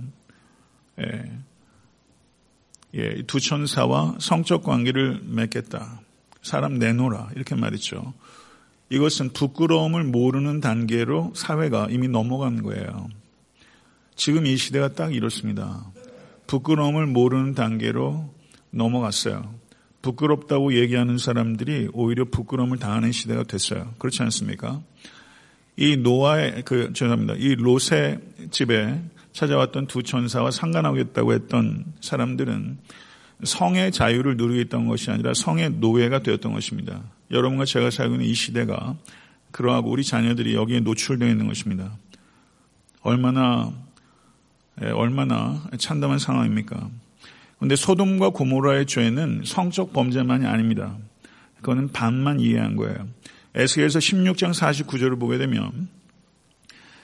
예. 1.00 1.33
예, 2.95 3.23
두 3.26 3.40
천사와 3.40 4.16
성적 4.19 4.62
관계를 4.62 5.23
맺겠다. 5.25 6.00
사람 6.42 6.78
내놓으라. 6.78 7.31
이렇게 7.35 7.54
말했죠. 7.54 8.12
이것은 8.90 9.33
부끄러움을 9.33 10.04
모르는 10.04 10.61
단계로 10.61 11.33
사회가 11.35 11.88
이미 11.90 12.09
넘어간 12.09 12.62
거예요. 12.62 13.09
지금 14.14 14.45
이 14.45 14.57
시대가 14.59 14.92
딱 14.92 15.14
이렇습니다. 15.14 15.87
부끄러움을 16.47 17.07
모르는 17.07 17.54
단계로 17.54 18.31
넘어갔어요. 18.73 19.55
부끄럽다고 20.02 20.75
얘기하는 20.75 21.17
사람들이 21.17 21.88
오히려 21.93 22.25
부끄러움을 22.25 22.79
당하는 22.79 23.12
시대가 23.12 23.45
됐어요. 23.45 23.95
그렇지 23.99 24.23
않습니까? 24.25 24.83
이 25.76 25.97
노아의, 25.97 26.62
그, 26.64 26.93
죄송합니다. 26.93 27.35
이 27.38 27.55
롯의 27.55 28.19
집에 28.50 29.00
찾아왔던 29.33 29.87
두 29.87 30.02
천사와 30.02 30.50
상관하겠다고 30.50 31.33
했던 31.33 31.85
사람들은 32.00 32.79
성의 33.45 33.91
자유를 33.91 34.37
있던 34.61 34.87
것이 34.87 35.11
아니라 35.11 35.33
성의 35.35 35.71
노예가 35.71 36.21
되었던 36.23 36.52
것입니다. 36.52 37.02
여러분과 37.31 37.64
제가 37.64 37.91
살고 37.91 38.14
있는 38.14 38.26
이 38.26 38.35
시대가 38.35 38.97
그러하고 39.50 39.91
우리 39.91 40.05
자녀들이 40.05 40.55
여기에 40.55 40.81
노출되어 40.81 41.29
있는 41.29 41.47
것입니다. 41.47 41.97
얼마나 43.02 43.73
예, 44.81 44.87
얼마나 44.87 45.62
참담한 45.79 46.19
상황입니까? 46.19 46.88
그런데 47.62 47.76
소돔과 47.76 48.31
고모라의 48.31 48.87
죄는 48.87 49.42
성적 49.45 49.92
범죄만이 49.92 50.47
아닙니다. 50.47 50.97
그거는 51.59 51.92
반만 51.92 52.40
이해한 52.40 52.75
거예요. 52.75 53.07
에스겔서 53.54 54.00
16장 54.00 54.52
49절을 54.52 55.21
보게 55.21 55.38
되면 55.38 55.87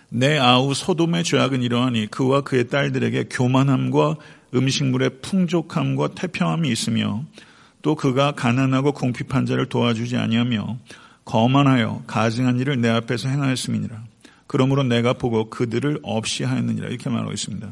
내 0.09 0.37
아우 0.37 0.75
소돔의 0.75 1.23
죄악은 1.23 1.63
이러하니 1.63 2.09
그와 2.09 2.41
그의 2.41 2.67
딸들에게 2.67 3.27
교만함과 3.31 4.17
음식물의 4.53 5.21
풍족함과 5.23 6.09
태평함이 6.17 6.69
있으며 6.69 7.23
또 7.83 7.95
그가 7.95 8.33
가난하고 8.33 8.91
궁핍한 8.91 9.47
자를 9.47 9.67
도와주지 9.67 10.17
아니하며 10.17 10.77
거만하여 11.25 12.03
가증한 12.09 12.59
일을 12.59 12.81
내 12.81 12.89
앞에서 12.89 13.29
행하였음이니라. 13.29 14.03
그러므로 14.49 14.83
내가 14.83 15.13
보고 15.13 15.51
그들을 15.51 16.01
없이 16.03 16.43
하였느니라 16.43 16.89
이렇게 16.89 17.09
말하고 17.11 17.31
있습니다. 17.31 17.71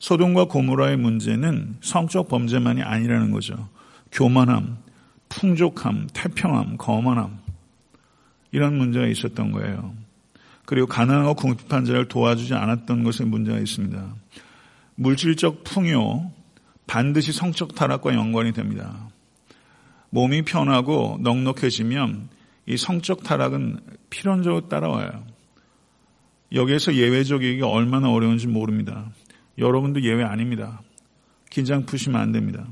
소돔과 0.00 0.46
고모라의 0.46 0.96
문제는 0.96 1.76
성적 1.82 2.28
범죄만이 2.28 2.82
아니라는 2.82 3.30
거죠. 3.30 3.68
교만함, 4.10 4.78
풍족함, 5.28 6.08
태평함, 6.12 6.76
거만함 6.78 7.38
이런 8.50 8.76
문제가 8.76 9.06
있었던 9.06 9.52
거예요. 9.52 9.94
그리고 10.64 10.86
가난하고 10.86 11.34
궁핍한 11.34 11.84
자를 11.84 12.08
도와주지 12.08 12.54
않았던 12.54 13.04
것에 13.04 13.24
문제가 13.24 13.58
있습니다. 13.58 14.14
물질적 14.96 15.64
풍요 15.64 16.32
반드시 16.86 17.32
성적 17.32 17.74
타락과 17.74 18.14
연관이 18.14 18.52
됩니다. 18.52 19.08
몸이 20.10 20.42
편하고 20.42 21.18
넉넉해지면 21.20 22.28
이 22.66 22.76
성적 22.76 23.22
타락은 23.22 23.80
필연적으로 24.10 24.68
따라와요. 24.68 25.24
여기에서 26.52 26.94
예외적이기 26.94 27.62
얼마나 27.62 28.10
어려운지 28.10 28.48
모릅니다. 28.48 29.10
여러분도 29.60 30.02
예외 30.02 30.24
아닙니다. 30.24 30.80
긴장 31.50 31.84
푸시면 31.86 32.20
안 32.20 32.32
됩니다. 32.32 32.66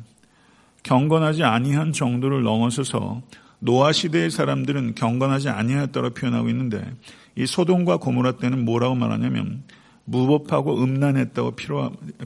경건하지 0.82 1.44
아니한 1.44 1.92
정도를 1.92 2.42
넘어서서 2.42 3.22
노아 3.60 3.92
시대의 3.92 4.30
사람들은 4.30 4.94
경건하지 4.94 5.50
아니하였다고 5.50 6.10
표현하고 6.10 6.48
있는데 6.48 6.82
이 7.36 7.46
소돔과 7.46 7.98
고모라 7.98 8.38
때는 8.38 8.64
뭐라고 8.64 8.94
말하냐면 8.94 9.64
무법하고 10.04 10.82
음란했다고 10.82 11.56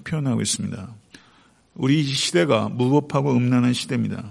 표현하고 0.04 0.40
있습니다. 0.40 0.94
우리 1.74 2.02
시대가 2.04 2.68
무법하고 2.68 3.32
음란한 3.32 3.72
시대입니다. 3.72 4.30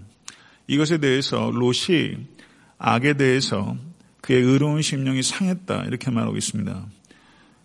이것에 0.67 0.99
대해서 0.99 1.51
롯이 1.51 2.15
악에 2.77 3.15
대해서 3.15 3.75
그의 4.21 4.43
의로운 4.43 4.81
심령이 4.81 5.23
상했다 5.23 5.83
이렇게 5.85 6.11
말하고 6.11 6.37
있습니다. 6.37 6.85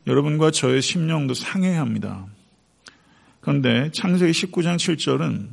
여러분과 0.07 0.51
저의 0.51 0.83
심령도 0.83 1.35
상해야 1.35 1.81
합니다. 1.81 2.27
그런데 3.47 3.93
창세기 3.93 4.33
19장 4.33 4.75
7절은 4.75 5.47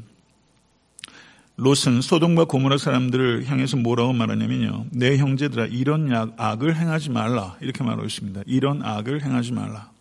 롯은 1.58 2.02
소돔과 2.02 2.46
고모라 2.46 2.80
사람들을 2.80 3.46
향해서 3.46 3.78
뭐라고 3.78 4.14
말하냐면요. 4.14 4.88
내 4.90 5.18
형제들아 5.18 5.68
이런 5.68 6.12
악을 6.12 6.76
행하지 6.76 7.12
말라 7.12 7.56
이렇게 7.62 7.84
말하고 7.84 8.04
있습니다. 8.04 8.42
이런 8.48 8.84
악을 8.84 9.24
행하지 9.24 9.54
말라. 9.54 9.92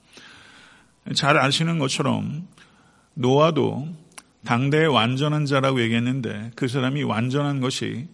잘 1.15 1.37
아시는 1.37 1.79
것처럼 1.79 2.49
노아도 3.13 3.87
당대의 4.47 4.89
완전한 4.89 5.45
자라고 5.45 5.83
얘기했는데 5.83 6.53
그 6.55 6.69
사람이 6.69 7.03
완전한 7.03 7.61
것이 7.61 8.09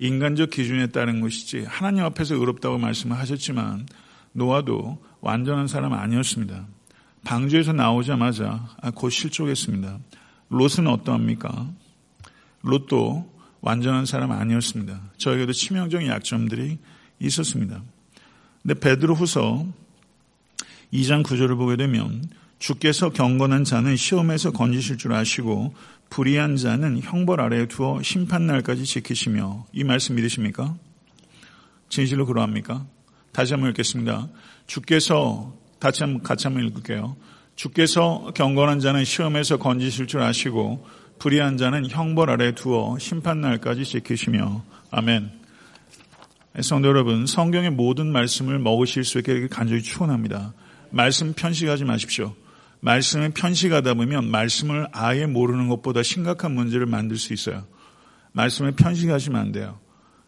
인간적 0.00 0.50
기준에 0.50 0.88
따른 0.88 1.20
것이지 1.20 1.66
하나님 1.68 2.02
앞에서 2.02 2.34
의롭다고 2.34 2.78
말씀을 2.78 3.16
하셨지만 3.16 3.86
노아도 4.32 5.00
완전한 5.20 5.68
사람 5.68 5.92
아니었습니다. 5.92 6.66
방주에서 7.24 7.72
나오자마자 7.72 8.68
아, 8.80 8.90
곧 8.90 9.10
실족했습니다. 9.10 9.98
롯은 10.48 10.86
어떠합니까? 10.86 11.70
롯도 12.62 13.30
완전한 13.60 14.06
사람 14.06 14.32
아니었습니다. 14.32 15.00
저에게도 15.18 15.52
치명적인 15.52 16.08
약점들이 16.08 16.78
있었습니다. 17.20 17.82
근데 18.62 18.74
베드로 18.74 19.14
후서 19.14 19.66
2장 20.92 21.22
9절을 21.24 21.56
보게 21.56 21.76
되면 21.76 22.24
주께서 22.58 23.10
경건한 23.10 23.64
자는 23.64 23.96
시험에서 23.96 24.50
건지실 24.50 24.98
줄 24.98 25.12
아시고 25.12 25.74
불의한 26.10 26.56
자는 26.56 27.00
형벌 27.00 27.40
아래에 27.40 27.66
두어 27.66 28.02
심판날까지 28.02 28.84
지키시며 28.84 29.66
이 29.72 29.84
말씀 29.84 30.16
믿으십니까? 30.16 30.76
진실로 31.88 32.26
그러합니까? 32.26 32.86
다시 33.32 33.54
한번 33.54 33.70
읽겠습니다. 33.70 34.28
주께서 34.66 35.54
다시 35.80 36.04
한번 36.04 36.22
같이 36.22 36.46
한번 36.46 36.64
읽을게요. 36.66 37.16
주께서 37.56 38.30
경건한 38.34 38.80
자는 38.80 39.04
시험에서 39.04 39.56
건지실 39.56 40.06
줄 40.06 40.22
아시고 40.22 40.86
불의한 41.18 41.56
자는 41.56 41.90
형벌 41.90 42.30
아래 42.30 42.54
두어 42.54 42.98
심판날까지 42.98 43.84
지키시며 43.84 44.62
아멘. 44.90 45.40
성도 46.62 46.88
여러분, 46.88 47.26
성경의 47.26 47.70
모든 47.70 48.10
말씀을 48.10 48.58
먹으실 48.58 49.04
수 49.04 49.18
있게 49.18 49.46
간절히 49.48 49.82
축원합니다. 49.82 50.52
말씀 50.90 51.32
편식하지 51.32 51.84
마십시오. 51.84 52.34
말씀을 52.80 53.30
편식하다 53.30 53.94
보면 53.94 54.30
말씀을 54.30 54.88
아예 54.92 55.26
모르는 55.26 55.68
것보다 55.68 56.02
심각한 56.02 56.52
문제를 56.52 56.86
만들 56.86 57.16
수 57.16 57.32
있어요. 57.32 57.66
말씀을 58.32 58.72
편식하시면 58.72 59.40
안 59.40 59.52
돼요. 59.52 59.78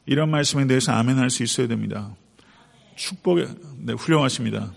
이런 0.06 0.30
말씀에 0.30 0.66
대해서 0.66 0.92
아멘할 0.92 1.30
수 1.30 1.42
있어야 1.42 1.66
됩니다. 1.66 2.14
축복에 2.96 3.48
네, 3.78 3.94
훌륭하십니다. 3.94 4.72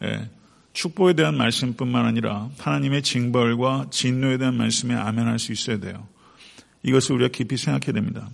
네, 0.00 0.30
축복에 0.72 1.14
대한 1.14 1.36
말씀뿐만 1.36 2.04
아니라 2.04 2.50
하나님의 2.58 3.02
징벌과 3.02 3.86
진노에 3.90 4.38
대한 4.38 4.54
말씀에 4.54 4.94
아멘할 4.94 5.38
수 5.38 5.52
있어야 5.52 5.78
돼요. 5.78 6.06
이것을 6.82 7.16
우리가 7.16 7.30
깊이 7.32 7.56
생각해야 7.56 7.92
됩니다. 7.92 8.28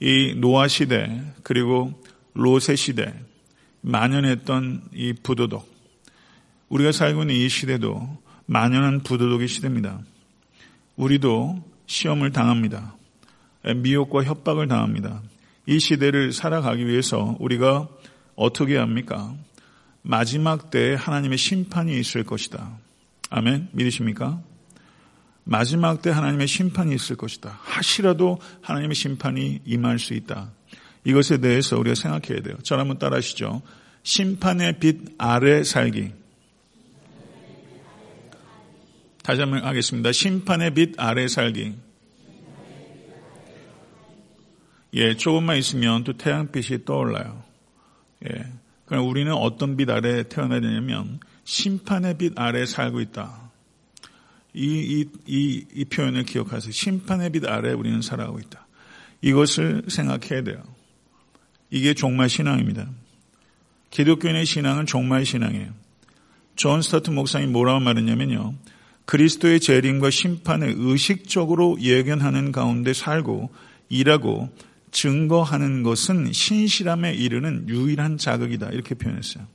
이 0.00 0.34
노아 0.36 0.68
시대 0.68 1.20
그리고 1.42 1.92
로세 2.34 2.76
시대 2.76 3.12
만연했던 3.80 4.90
이 4.94 5.12
부도덕 5.12 5.68
우리가 6.68 6.92
살고 6.92 7.22
있는 7.22 7.34
이 7.34 7.48
시대도 7.48 8.18
만연한 8.46 9.02
부도덕의 9.02 9.48
시대입니다. 9.48 10.00
우리도 10.96 11.62
시험을 11.86 12.32
당합니다. 12.32 12.94
미혹과 13.76 14.24
협박을 14.24 14.68
당합니다. 14.68 15.22
이 15.66 15.78
시대를 15.78 16.32
살아가기 16.32 16.86
위해서 16.86 17.36
우리가 17.40 17.88
어떻게 18.36 18.76
합니까? 18.76 19.34
마지막 20.10 20.70
때에 20.70 20.94
하나님의 20.94 21.36
심판이 21.36 22.00
있을 22.00 22.24
것이다. 22.24 22.78
아멘. 23.28 23.68
믿으십니까? 23.72 24.40
마지막 25.44 26.00
때 26.00 26.08
하나님의 26.08 26.48
심판이 26.48 26.94
있을 26.94 27.16
것이다. 27.16 27.58
하시라도 27.60 28.40
하나님의 28.62 28.94
심판이 28.94 29.60
임할 29.66 29.98
수 29.98 30.14
있다. 30.14 30.50
이것에 31.04 31.42
대해서 31.42 31.78
우리가 31.78 31.94
생각해야 31.94 32.40
돼요. 32.42 32.56
저를 32.62 32.80
한번 32.80 32.98
따라 32.98 33.18
하시죠. 33.18 33.60
심판의 34.02 34.78
빛 34.80 34.98
아래 35.18 35.62
살기. 35.62 36.10
다시 39.22 39.42
한번 39.42 39.62
하겠습니다. 39.62 40.10
심판의 40.10 40.72
빛 40.72 40.94
아래 40.98 41.28
살기. 41.28 41.74
예, 44.94 45.16
조금만 45.18 45.58
있으면 45.58 46.02
또 46.04 46.14
태양빛이 46.14 46.86
떠올라요. 46.86 47.44
예. 48.24 48.57
그럼 48.88 49.06
우리는 49.06 49.30
어떤 49.32 49.76
빛 49.76 49.90
아래 49.90 50.22
태어나야 50.26 50.60
되냐면 50.60 51.20
심판의 51.44 52.16
빛 52.16 52.38
아래 52.38 52.64
살고 52.64 53.00
있다. 53.02 53.50
이, 54.54 54.64
이, 54.64 55.08
이, 55.26 55.64
이 55.74 55.84
표현을 55.84 56.24
기억하세요. 56.24 56.72
심판의 56.72 57.30
빛 57.30 57.46
아래 57.46 57.72
우리는 57.72 58.00
살아가고 58.00 58.38
있다. 58.38 58.66
이것을 59.20 59.82
생각해야 59.88 60.42
돼요. 60.42 60.62
이게 61.70 61.92
종말 61.92 62.30
신앙입니다. 62.30 62.88
기독교인의 63.90 64.46
신앙은 64.46 64.86
종말 64.86 65.26
신앙이에요. 65.26 65.70
존 66.56 66.80
스토트 66.80 67.10
목사님 67.10 67.52
뭐라고 67.52 67.80
말했냐면요. 67.80 68.54
그리스도의 69.04 69.60
재림과 69.60 70.10
심판을 70.10 70.74
의식적으로 70.76 71.76
예견하는 71.80 72.52
가운데 72.52 72.94
살고 72.94 73.50
일하고 73.90 74.50
증거하는 74.90 75.82
것은 75.82 76.32
신실함에 76.32 77.14
이르는 77.14 77.68
유일한 77.68 78.18
자극이다. 78.18 78.70
이렇게 78.70 78.94
표현했어요. 78.94 79.46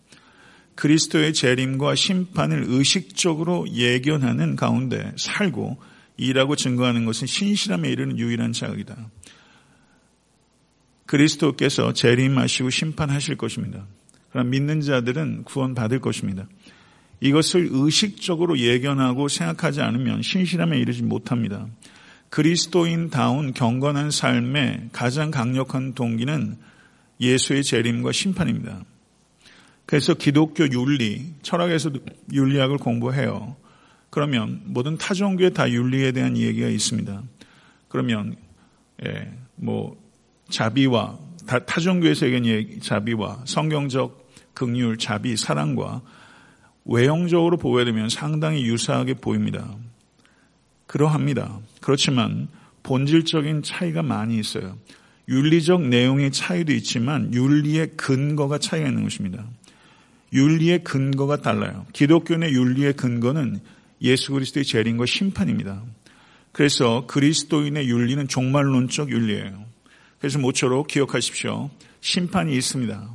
그리스도의 0.75 1.33
재림과 1.33 1.95
심판을 1.95 2.65
의식적으로 2.67 3.65
예견하는 3.71 4.55
가운데 4.55 5.11
살고 5.17 5.77
일하고 6.17 6.55
증거하는 6.55 7.05
것은 7.05 7.27
신실함에 7.27 7.89
이르는 7.89 8.17
유일한 8.17 8.53
자극이다. 8.53 8.95
그리스도께서 11.05 11.93
재림하시고 11.93 12.69
심판하실 12.69 13.37
것입니다. 13.37 13.85
그럼 14.31 14.49
믿는 14.49 14.81
자들은 14.81 15.43
구원받을 15.43 15.99
것입니다. 15.99 16.47
이것을 17.21 17.69
의식적으로 17.71 18.57
예견하고 18.57 19.27
생각하지 19.27 19.81
않으면 19.81 20.21
신실함에 20.21 20.77
이르지 20.79 21.03
못합니다. 21.03 21.67
그리스도인다운 22.33 23.53
경건한 23.53 24.09
삶의 24.09 24.89
가장 24.91 25.29
강력한 25.29 25.93
동기는 25.93 26.57
예수의 27.21 27.63
재림과 27.63 28.11
심판입니다. 28.11 28.83
그래서 29.85 30.15
기독교 30.15 30.63
윤리, 30.71 31.31
철학에서도 31.43 31.99
윤리학을 32.31 32.79
공부해요. 32.79 33.55
그러면 34.09 34.61
모든 34.65 34.97
타 34.97 35.13
종교에 35.13 35.51
다 35.51 35.69
윤리에 35.69 36.11
대한 36.11 36.35
얘기가 36.35 36.69
있습니다. 36.69 37.21
그러면 37.87 38.35
예, 39.05 39.31
뭐 39.53 39.95
자비와 40.49 41.19
타 41.45 41.79
종교에서 41.79 42.25
얘기한 42.25 42.79
자비와 42.81 43.43
성경적 43.45 44.33
극률, 44.55 44.97
자비, 44.97 45.37
사랑과 45.37 46.01
외형적으로 46.83 47.57
보게 47.57 47.85
되면 47.85 48.09
상당히 48.09 48.63
유사하게 48.63 49.13
보입니다. 49.13 49.69
그러합니다. 50.93 51.59
그렇지만 51.81 52.47
본질적인 52.83 53.63
차이가 53.63 54.03
많이 54.03 54.37
있어요. 54.37 54.77
윤리적 55.27 55.87
내용의 55.87 56.31
차이도 56.31 56.71
있지만 56.73 57.33
윤리의 57.33 57.93
근거가 57.97 58.59
차이가 58.59 58.89
있는 58.89 59.01
것입니다. 59.01 59.43
윤리의 60.33 60.83
근거가 60.83 61.37
달라요. 61.37 61.87
기독교의 61.93 62.53
윤리의 62.53 62.93
근거는 62.93 63.59
예수 64.03 64.33
그리스도의 64.33 64.65
재림과 64.65 65.07
심판입니다. 65.07 65.81
그래서 66.51 67.07
그리스도인의 67.07 67.89
윤리는 67.89 68.27
종말론적 68.27 69.09
윤리예요. 69.09 69.65
그래서 70.19 70.37
모쪼록 70.37 70.89
기억하십시오. 70.89 71.71
심판이 72.01 72.55
있습니다. 72.55 73.09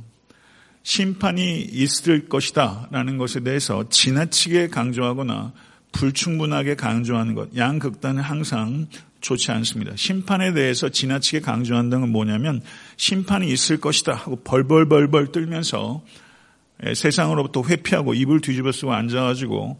심판이 0.83 1.61
있을 1.61 2.27
것이다 2.27 2.89
라는 2.91 3.17
것에 3.17 3.39
대해서 3.39 3.87
지나치게 3.87 4.67
강조하거나 4.67 5.53
불충분하게 5.91 6.75
강조하는 6.75 7.35
것, 7.35 7.55
양극단은 7.55 8.21
항상 8.21 8.87
좋지 9.21 9.51
않습니다. 9.51 9.93
심판에 9.95 10.53
대해서 10.53 10.89
지나치게 10.89 11.41
강조한다는 11.41 12.01
건 12.01 12.11
뭐냐면 12.11 12.61
심판이 12.97 13.51
있을 13.51 13.79
것이다 13.79 14.13
하고 14.13 14.37
벌벌벌벌 14.37 15.31
떨면서 15.31 16.03
예, 16.85 16.93
세상으로부터 16.93 17.63
회피하고 17.63 18.13
입을 18.13 18.39
뒤집어 18.39 18.71
쓰고 18.71 18.93
앉아가지고 18.93 19.79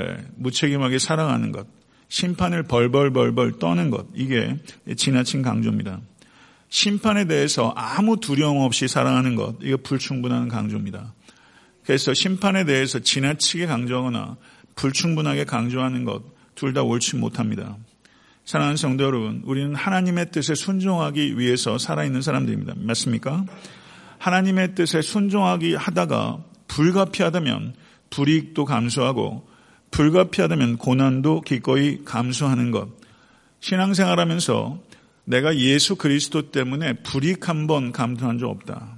예, 0.00 0.16
무책임하게 0.36 0.98
살아가는 0.98 1.52
것, 1.52 1.66
심판을 2.08 2.64
벌벌벌벌 2.64 3.58
떠는 3.58 3.90
것, 3.90 4.06
이게 4.14 4.56
지나친 4.96 5.42
강조입니다. 5.42 6.00
심판에 6.68 7.24
대해서 7.26 7.72
아무 7.76 8.20
두려움 8.20 8.58
없이 8.58 8.88
살아가는 8.88 9.34
것, 9.34 9.56
이거 9.62 9.78
불충분한 9.78 10.48
강조입니다. 10.48 11.14
그래서 11.84 12.12
심판에 12.12 12.64
대해서 12.64 12.98
지나치게 12.98 13.66
강조하거나 13.66 14.36
불충분하게 14.76 15.44
강조하는 15.44 16.04
것, 16.04 16.22
둘 16.54 16.72
다 16.72 16.82
옳지 16.82 17.16
못합니다. 17.16 17.76
사랑하는 18.44 18.76
성도 18.76 19.04
여러분, 19.04 19.42
우리는 19.44 19.74
하나님의 19.74 20.30
뜻에 20.30 20.54
순종하기 20.54 21.38
위해서 21.38 21.78
살아있는 21.78 22.22
사람들입니다. 22.22 22.74
맞습니까? 22.76 23.44
하나님의 24.18 24.74
뜻에 24.74 25.02
순종하기 25.02 25.74
하다가 25.74 26.38
불가피하다면 26.68 27.74
불이익도 28.10 28.64
감수하고 28.64 29.48
불가피하다면 29.90 30.76
고난도 30.78 31.40
기꺼이 31.42 32.04
감수하는 32.04 32.70
것. 32.70 32.88
신앙생활 33.60 34.20
하면서 34.20 34.78
내가 35.24 35.56
예수 35.56 35.96
그리스도 35.96 36.50
때문에 36.52 36.94
불이익 37.02 37.48
한 37.48 37.66
번 37.66 37.90
감수한 37.92 38.38
적 38.38 38.48
없다. 38.50 38.96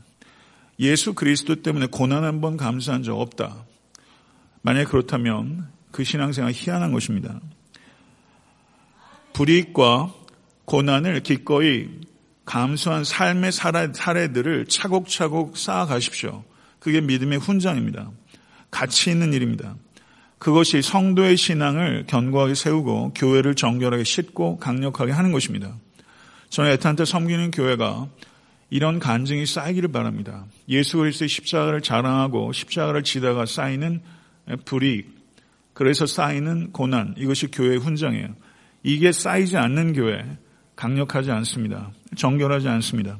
예수 0.81 1.15
그리스도 1.15 1.63
때문에 1.63 1.87
고난 1.87 2.25
한 2.25 2.41
번 2.41 2.57
감수한 2.57 3.03
적 3.03 3.19
없다. 3.19 3.65
만약 4.69 4.91
그렇다면 4.91 5.67
그 5.91 6.05
신앙생활 6.05 6.53
희한한 6.55 6.93
것입니다. 6.93 7.41
불이익과 9.33 10.13
고난을 10.67 11.23
기꺼이 11.23 11.89
감수한 12.45 13.03
삶의 13.03 13.53
사례들을 13.53 14.67
차곡차곡 14.67 15.57
쌓아가십시오. 15.57 16.45
그게 16.81 17.01
믿음의 17.01 17.39
훈장입니다. 17.39 18.11
가치 18.71 19.11
있는 19.11 19.33
일입니다. 19.33 19.75
그것이 20.39 20.83
성도의 20.83 21.39
신앙을 21.39 22.05
견고하게 22.07 22.55
세우고 22.55 23.15
교회를 23.15 23.55
정결하게 23.55 24.05
싣고 24.05 24.59
강력하게 24.59 25.13
하는 25.13 25.33
것입니다. 25.33 25.75
저는 26.51 26.73
애타한테 26.73 27.07
섬기는 27.07 27.53
교회가 27.53 28.07
이런 28.69 28.99
간증이 28.99 29.47
쌓이기를 29.47 29.93
바랍니다. 29.93 30.45
예수 30.69 30.99
그리스도의 30.99 31.31
십자가를 31.31 31.81
자랑하고 31.81 32.53
십자가를 32.53 33.03
지다가 33.03 33.47
쌓이는 33.47 34.03
불이익, 34.65 35.19
그래서 35.75 36.07
쌓이는 36.07 36.73
고난, 36.73 37.15
이것이 37.17 37.49
교회의 37.49 37.79
훈장이에요. 37.79 38.35
이게 38.83 39.13
쌓이지 39.13 39.57
않는 39.57 39.93
교회, 39.93 40.25
강력하지 40.77 41.31
않습니다. 41.31 41.91
정결하지 42.17 42.69
않습니다. 42.69 43.19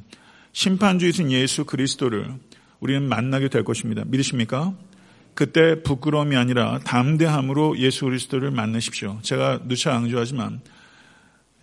심판주이신 0.53 1.31
예수 1.33 1.65
그리스도를 1.65 2.35
우리는 2.81 3.09
만나게 3.09 3.49
될 3.49 3.65
것입니다. 3.65 4.05
믿으십니까? 4.07 4.75
그때 5.35 5.83
부끄러움이 5.83 6.37
아니라 6.37 6.81
담대함으로 6.81 7.79
예수 7.79 8.07
그리스도를 8.07 8.51
만나십시오. 8.51 9.21
제가 9.23 9.61
누차 9.69 9.93
강조하지만 9.93 10.61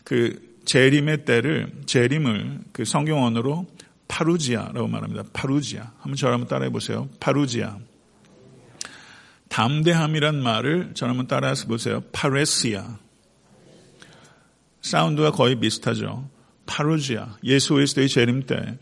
그 0.06 0.56
재림의 0.66 1.26
때를 1.26 1.72
재림을 1.86 2.60
그 2.72 2.86
성경 2.86 3.24
언어로 3.24 3.66
파루지아라고 4.08 4.88
말합니다. 4.88 5.24
파루지아. 5.34 5.92
한번 6.00 6.16
저를 6.16 6.36
한번 6.36 6.48
따라해 6.48 6.70
보세요. 6.72 7.10
파루지아. 7.20 7.78
담대함이란 9.56 10.44
말을 10.44 10.92
저를 10.96 11.12
한번 11.12 11.28
따라해서 11.28 11.68
보세요. 11.68 12.02
파레시아. 12.12 12.98
사운드가 14.82 15.32
거의 15.32 15.58
비슷하죠. 15.58 16.30
파루지아. 16.66 17.38
예수 17.46 17.74
그리스도의 17.74 18.10
재림 18.10 18.48
때 18.48 18.78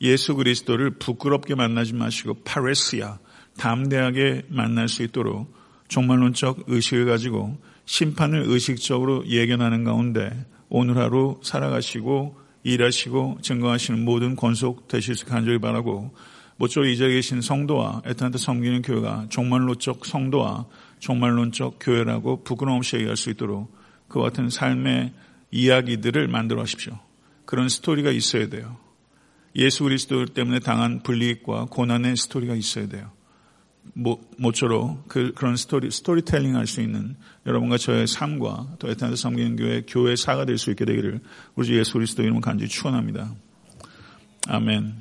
예수 0.00 0.36
그리스도를 0.36 0.90
부끄럽게 0.90 1.56
만나지 1.56 1.94
마시고 1.94 2.34
파레시아. 2.44 3.18
담대하게 3.58 4.44
만날 4.48 4.88
수 4.88 5.02
있도록 5.02 5.52
종말론적 5.88 6.66
의식을 6.68 7.06
가지고 7.06 7.58
심판을 7.86 8.44
의식적으로 8.46 9.26
예견하는 9.26 9.82
가운데 9.82 10.46
오늘 10.68 10.98
하루 10.98 11.40
살아가시고 11.42 12.38
일하시고 12.62 13.38
증거하시는 13.42 14.04
모든 14.04 14.36
권속 14.36 14.86
되실 14.86 15.16
수 15.16 15.26
간절히 15.26 15.58
바라고 15.58 16.14
모쪼록 16.56 16.88
이 16.88 16.96
자리에 16.96 17.14
계신 17.16 17.40
성도와 17.40 18.02
애타한테 18.06 18.38
섬기는 18.38 18.82
교회가 18.82 19.26
종말론적 19.30 20.06
성도와 20.06 20.66
종말론적 21.00 21.78
교회라고 21.80 22.44
부끄러움 22.44 22.78
없이 22.78 22.96
얘기할 22.96 23.16
수 23.16 23.30
있도록 23.30 23.74
그와 24.08 24.26
같은 24.26 24.50
삶의 24.50 25.12
이야기들을 25.50 26.28
만들어 26.28 26.60
하십시오. 26.62 26.98
그런 27.44 27.68
스토리가 27.68 28.10
있어야 28.10 28.48
돼요. 28.48 28.76
예수 29.56 29.84
그리스도 29.84 30.24
때문에 30.26 30.60
당한 30.60 31.02
불이익과 31.02 31.66
고난의 31.66 32.16
스토리가 32.16 32.54
있어야 32.54 32.88
돼요. 32.88 33.10
모쪼록 34.38 35.08
그, 35.08 35.32
그런 35.34 35.56
스토리, 35.56 35.90
스토리텔링 35.90 36.56
할 36.56 36.66
수 36.66 36.80
있는 36.80 37.16
여러분과 37.46 37.78
저의 37.78 38.06
삶과 38.06 38.76
또 38.78 38.88
애틀랜타 38.88 39.16
섬기는 39.16 39.56
교회, 39.56 39.82
교회 39.82 40.14
사가 40.14 40.44
될 40.44 40.56
수 40.56 40.70
있게 40.70 40.84
되기를 40.84 41.20
우리 41.56 41.76
예수 41.76 41.94
그리스도 41.94 42.22
이름을 42.22 42.40
간절히 42.40 42.68
축원합니다. 42.70 43.34
아멘. 44.48 44.94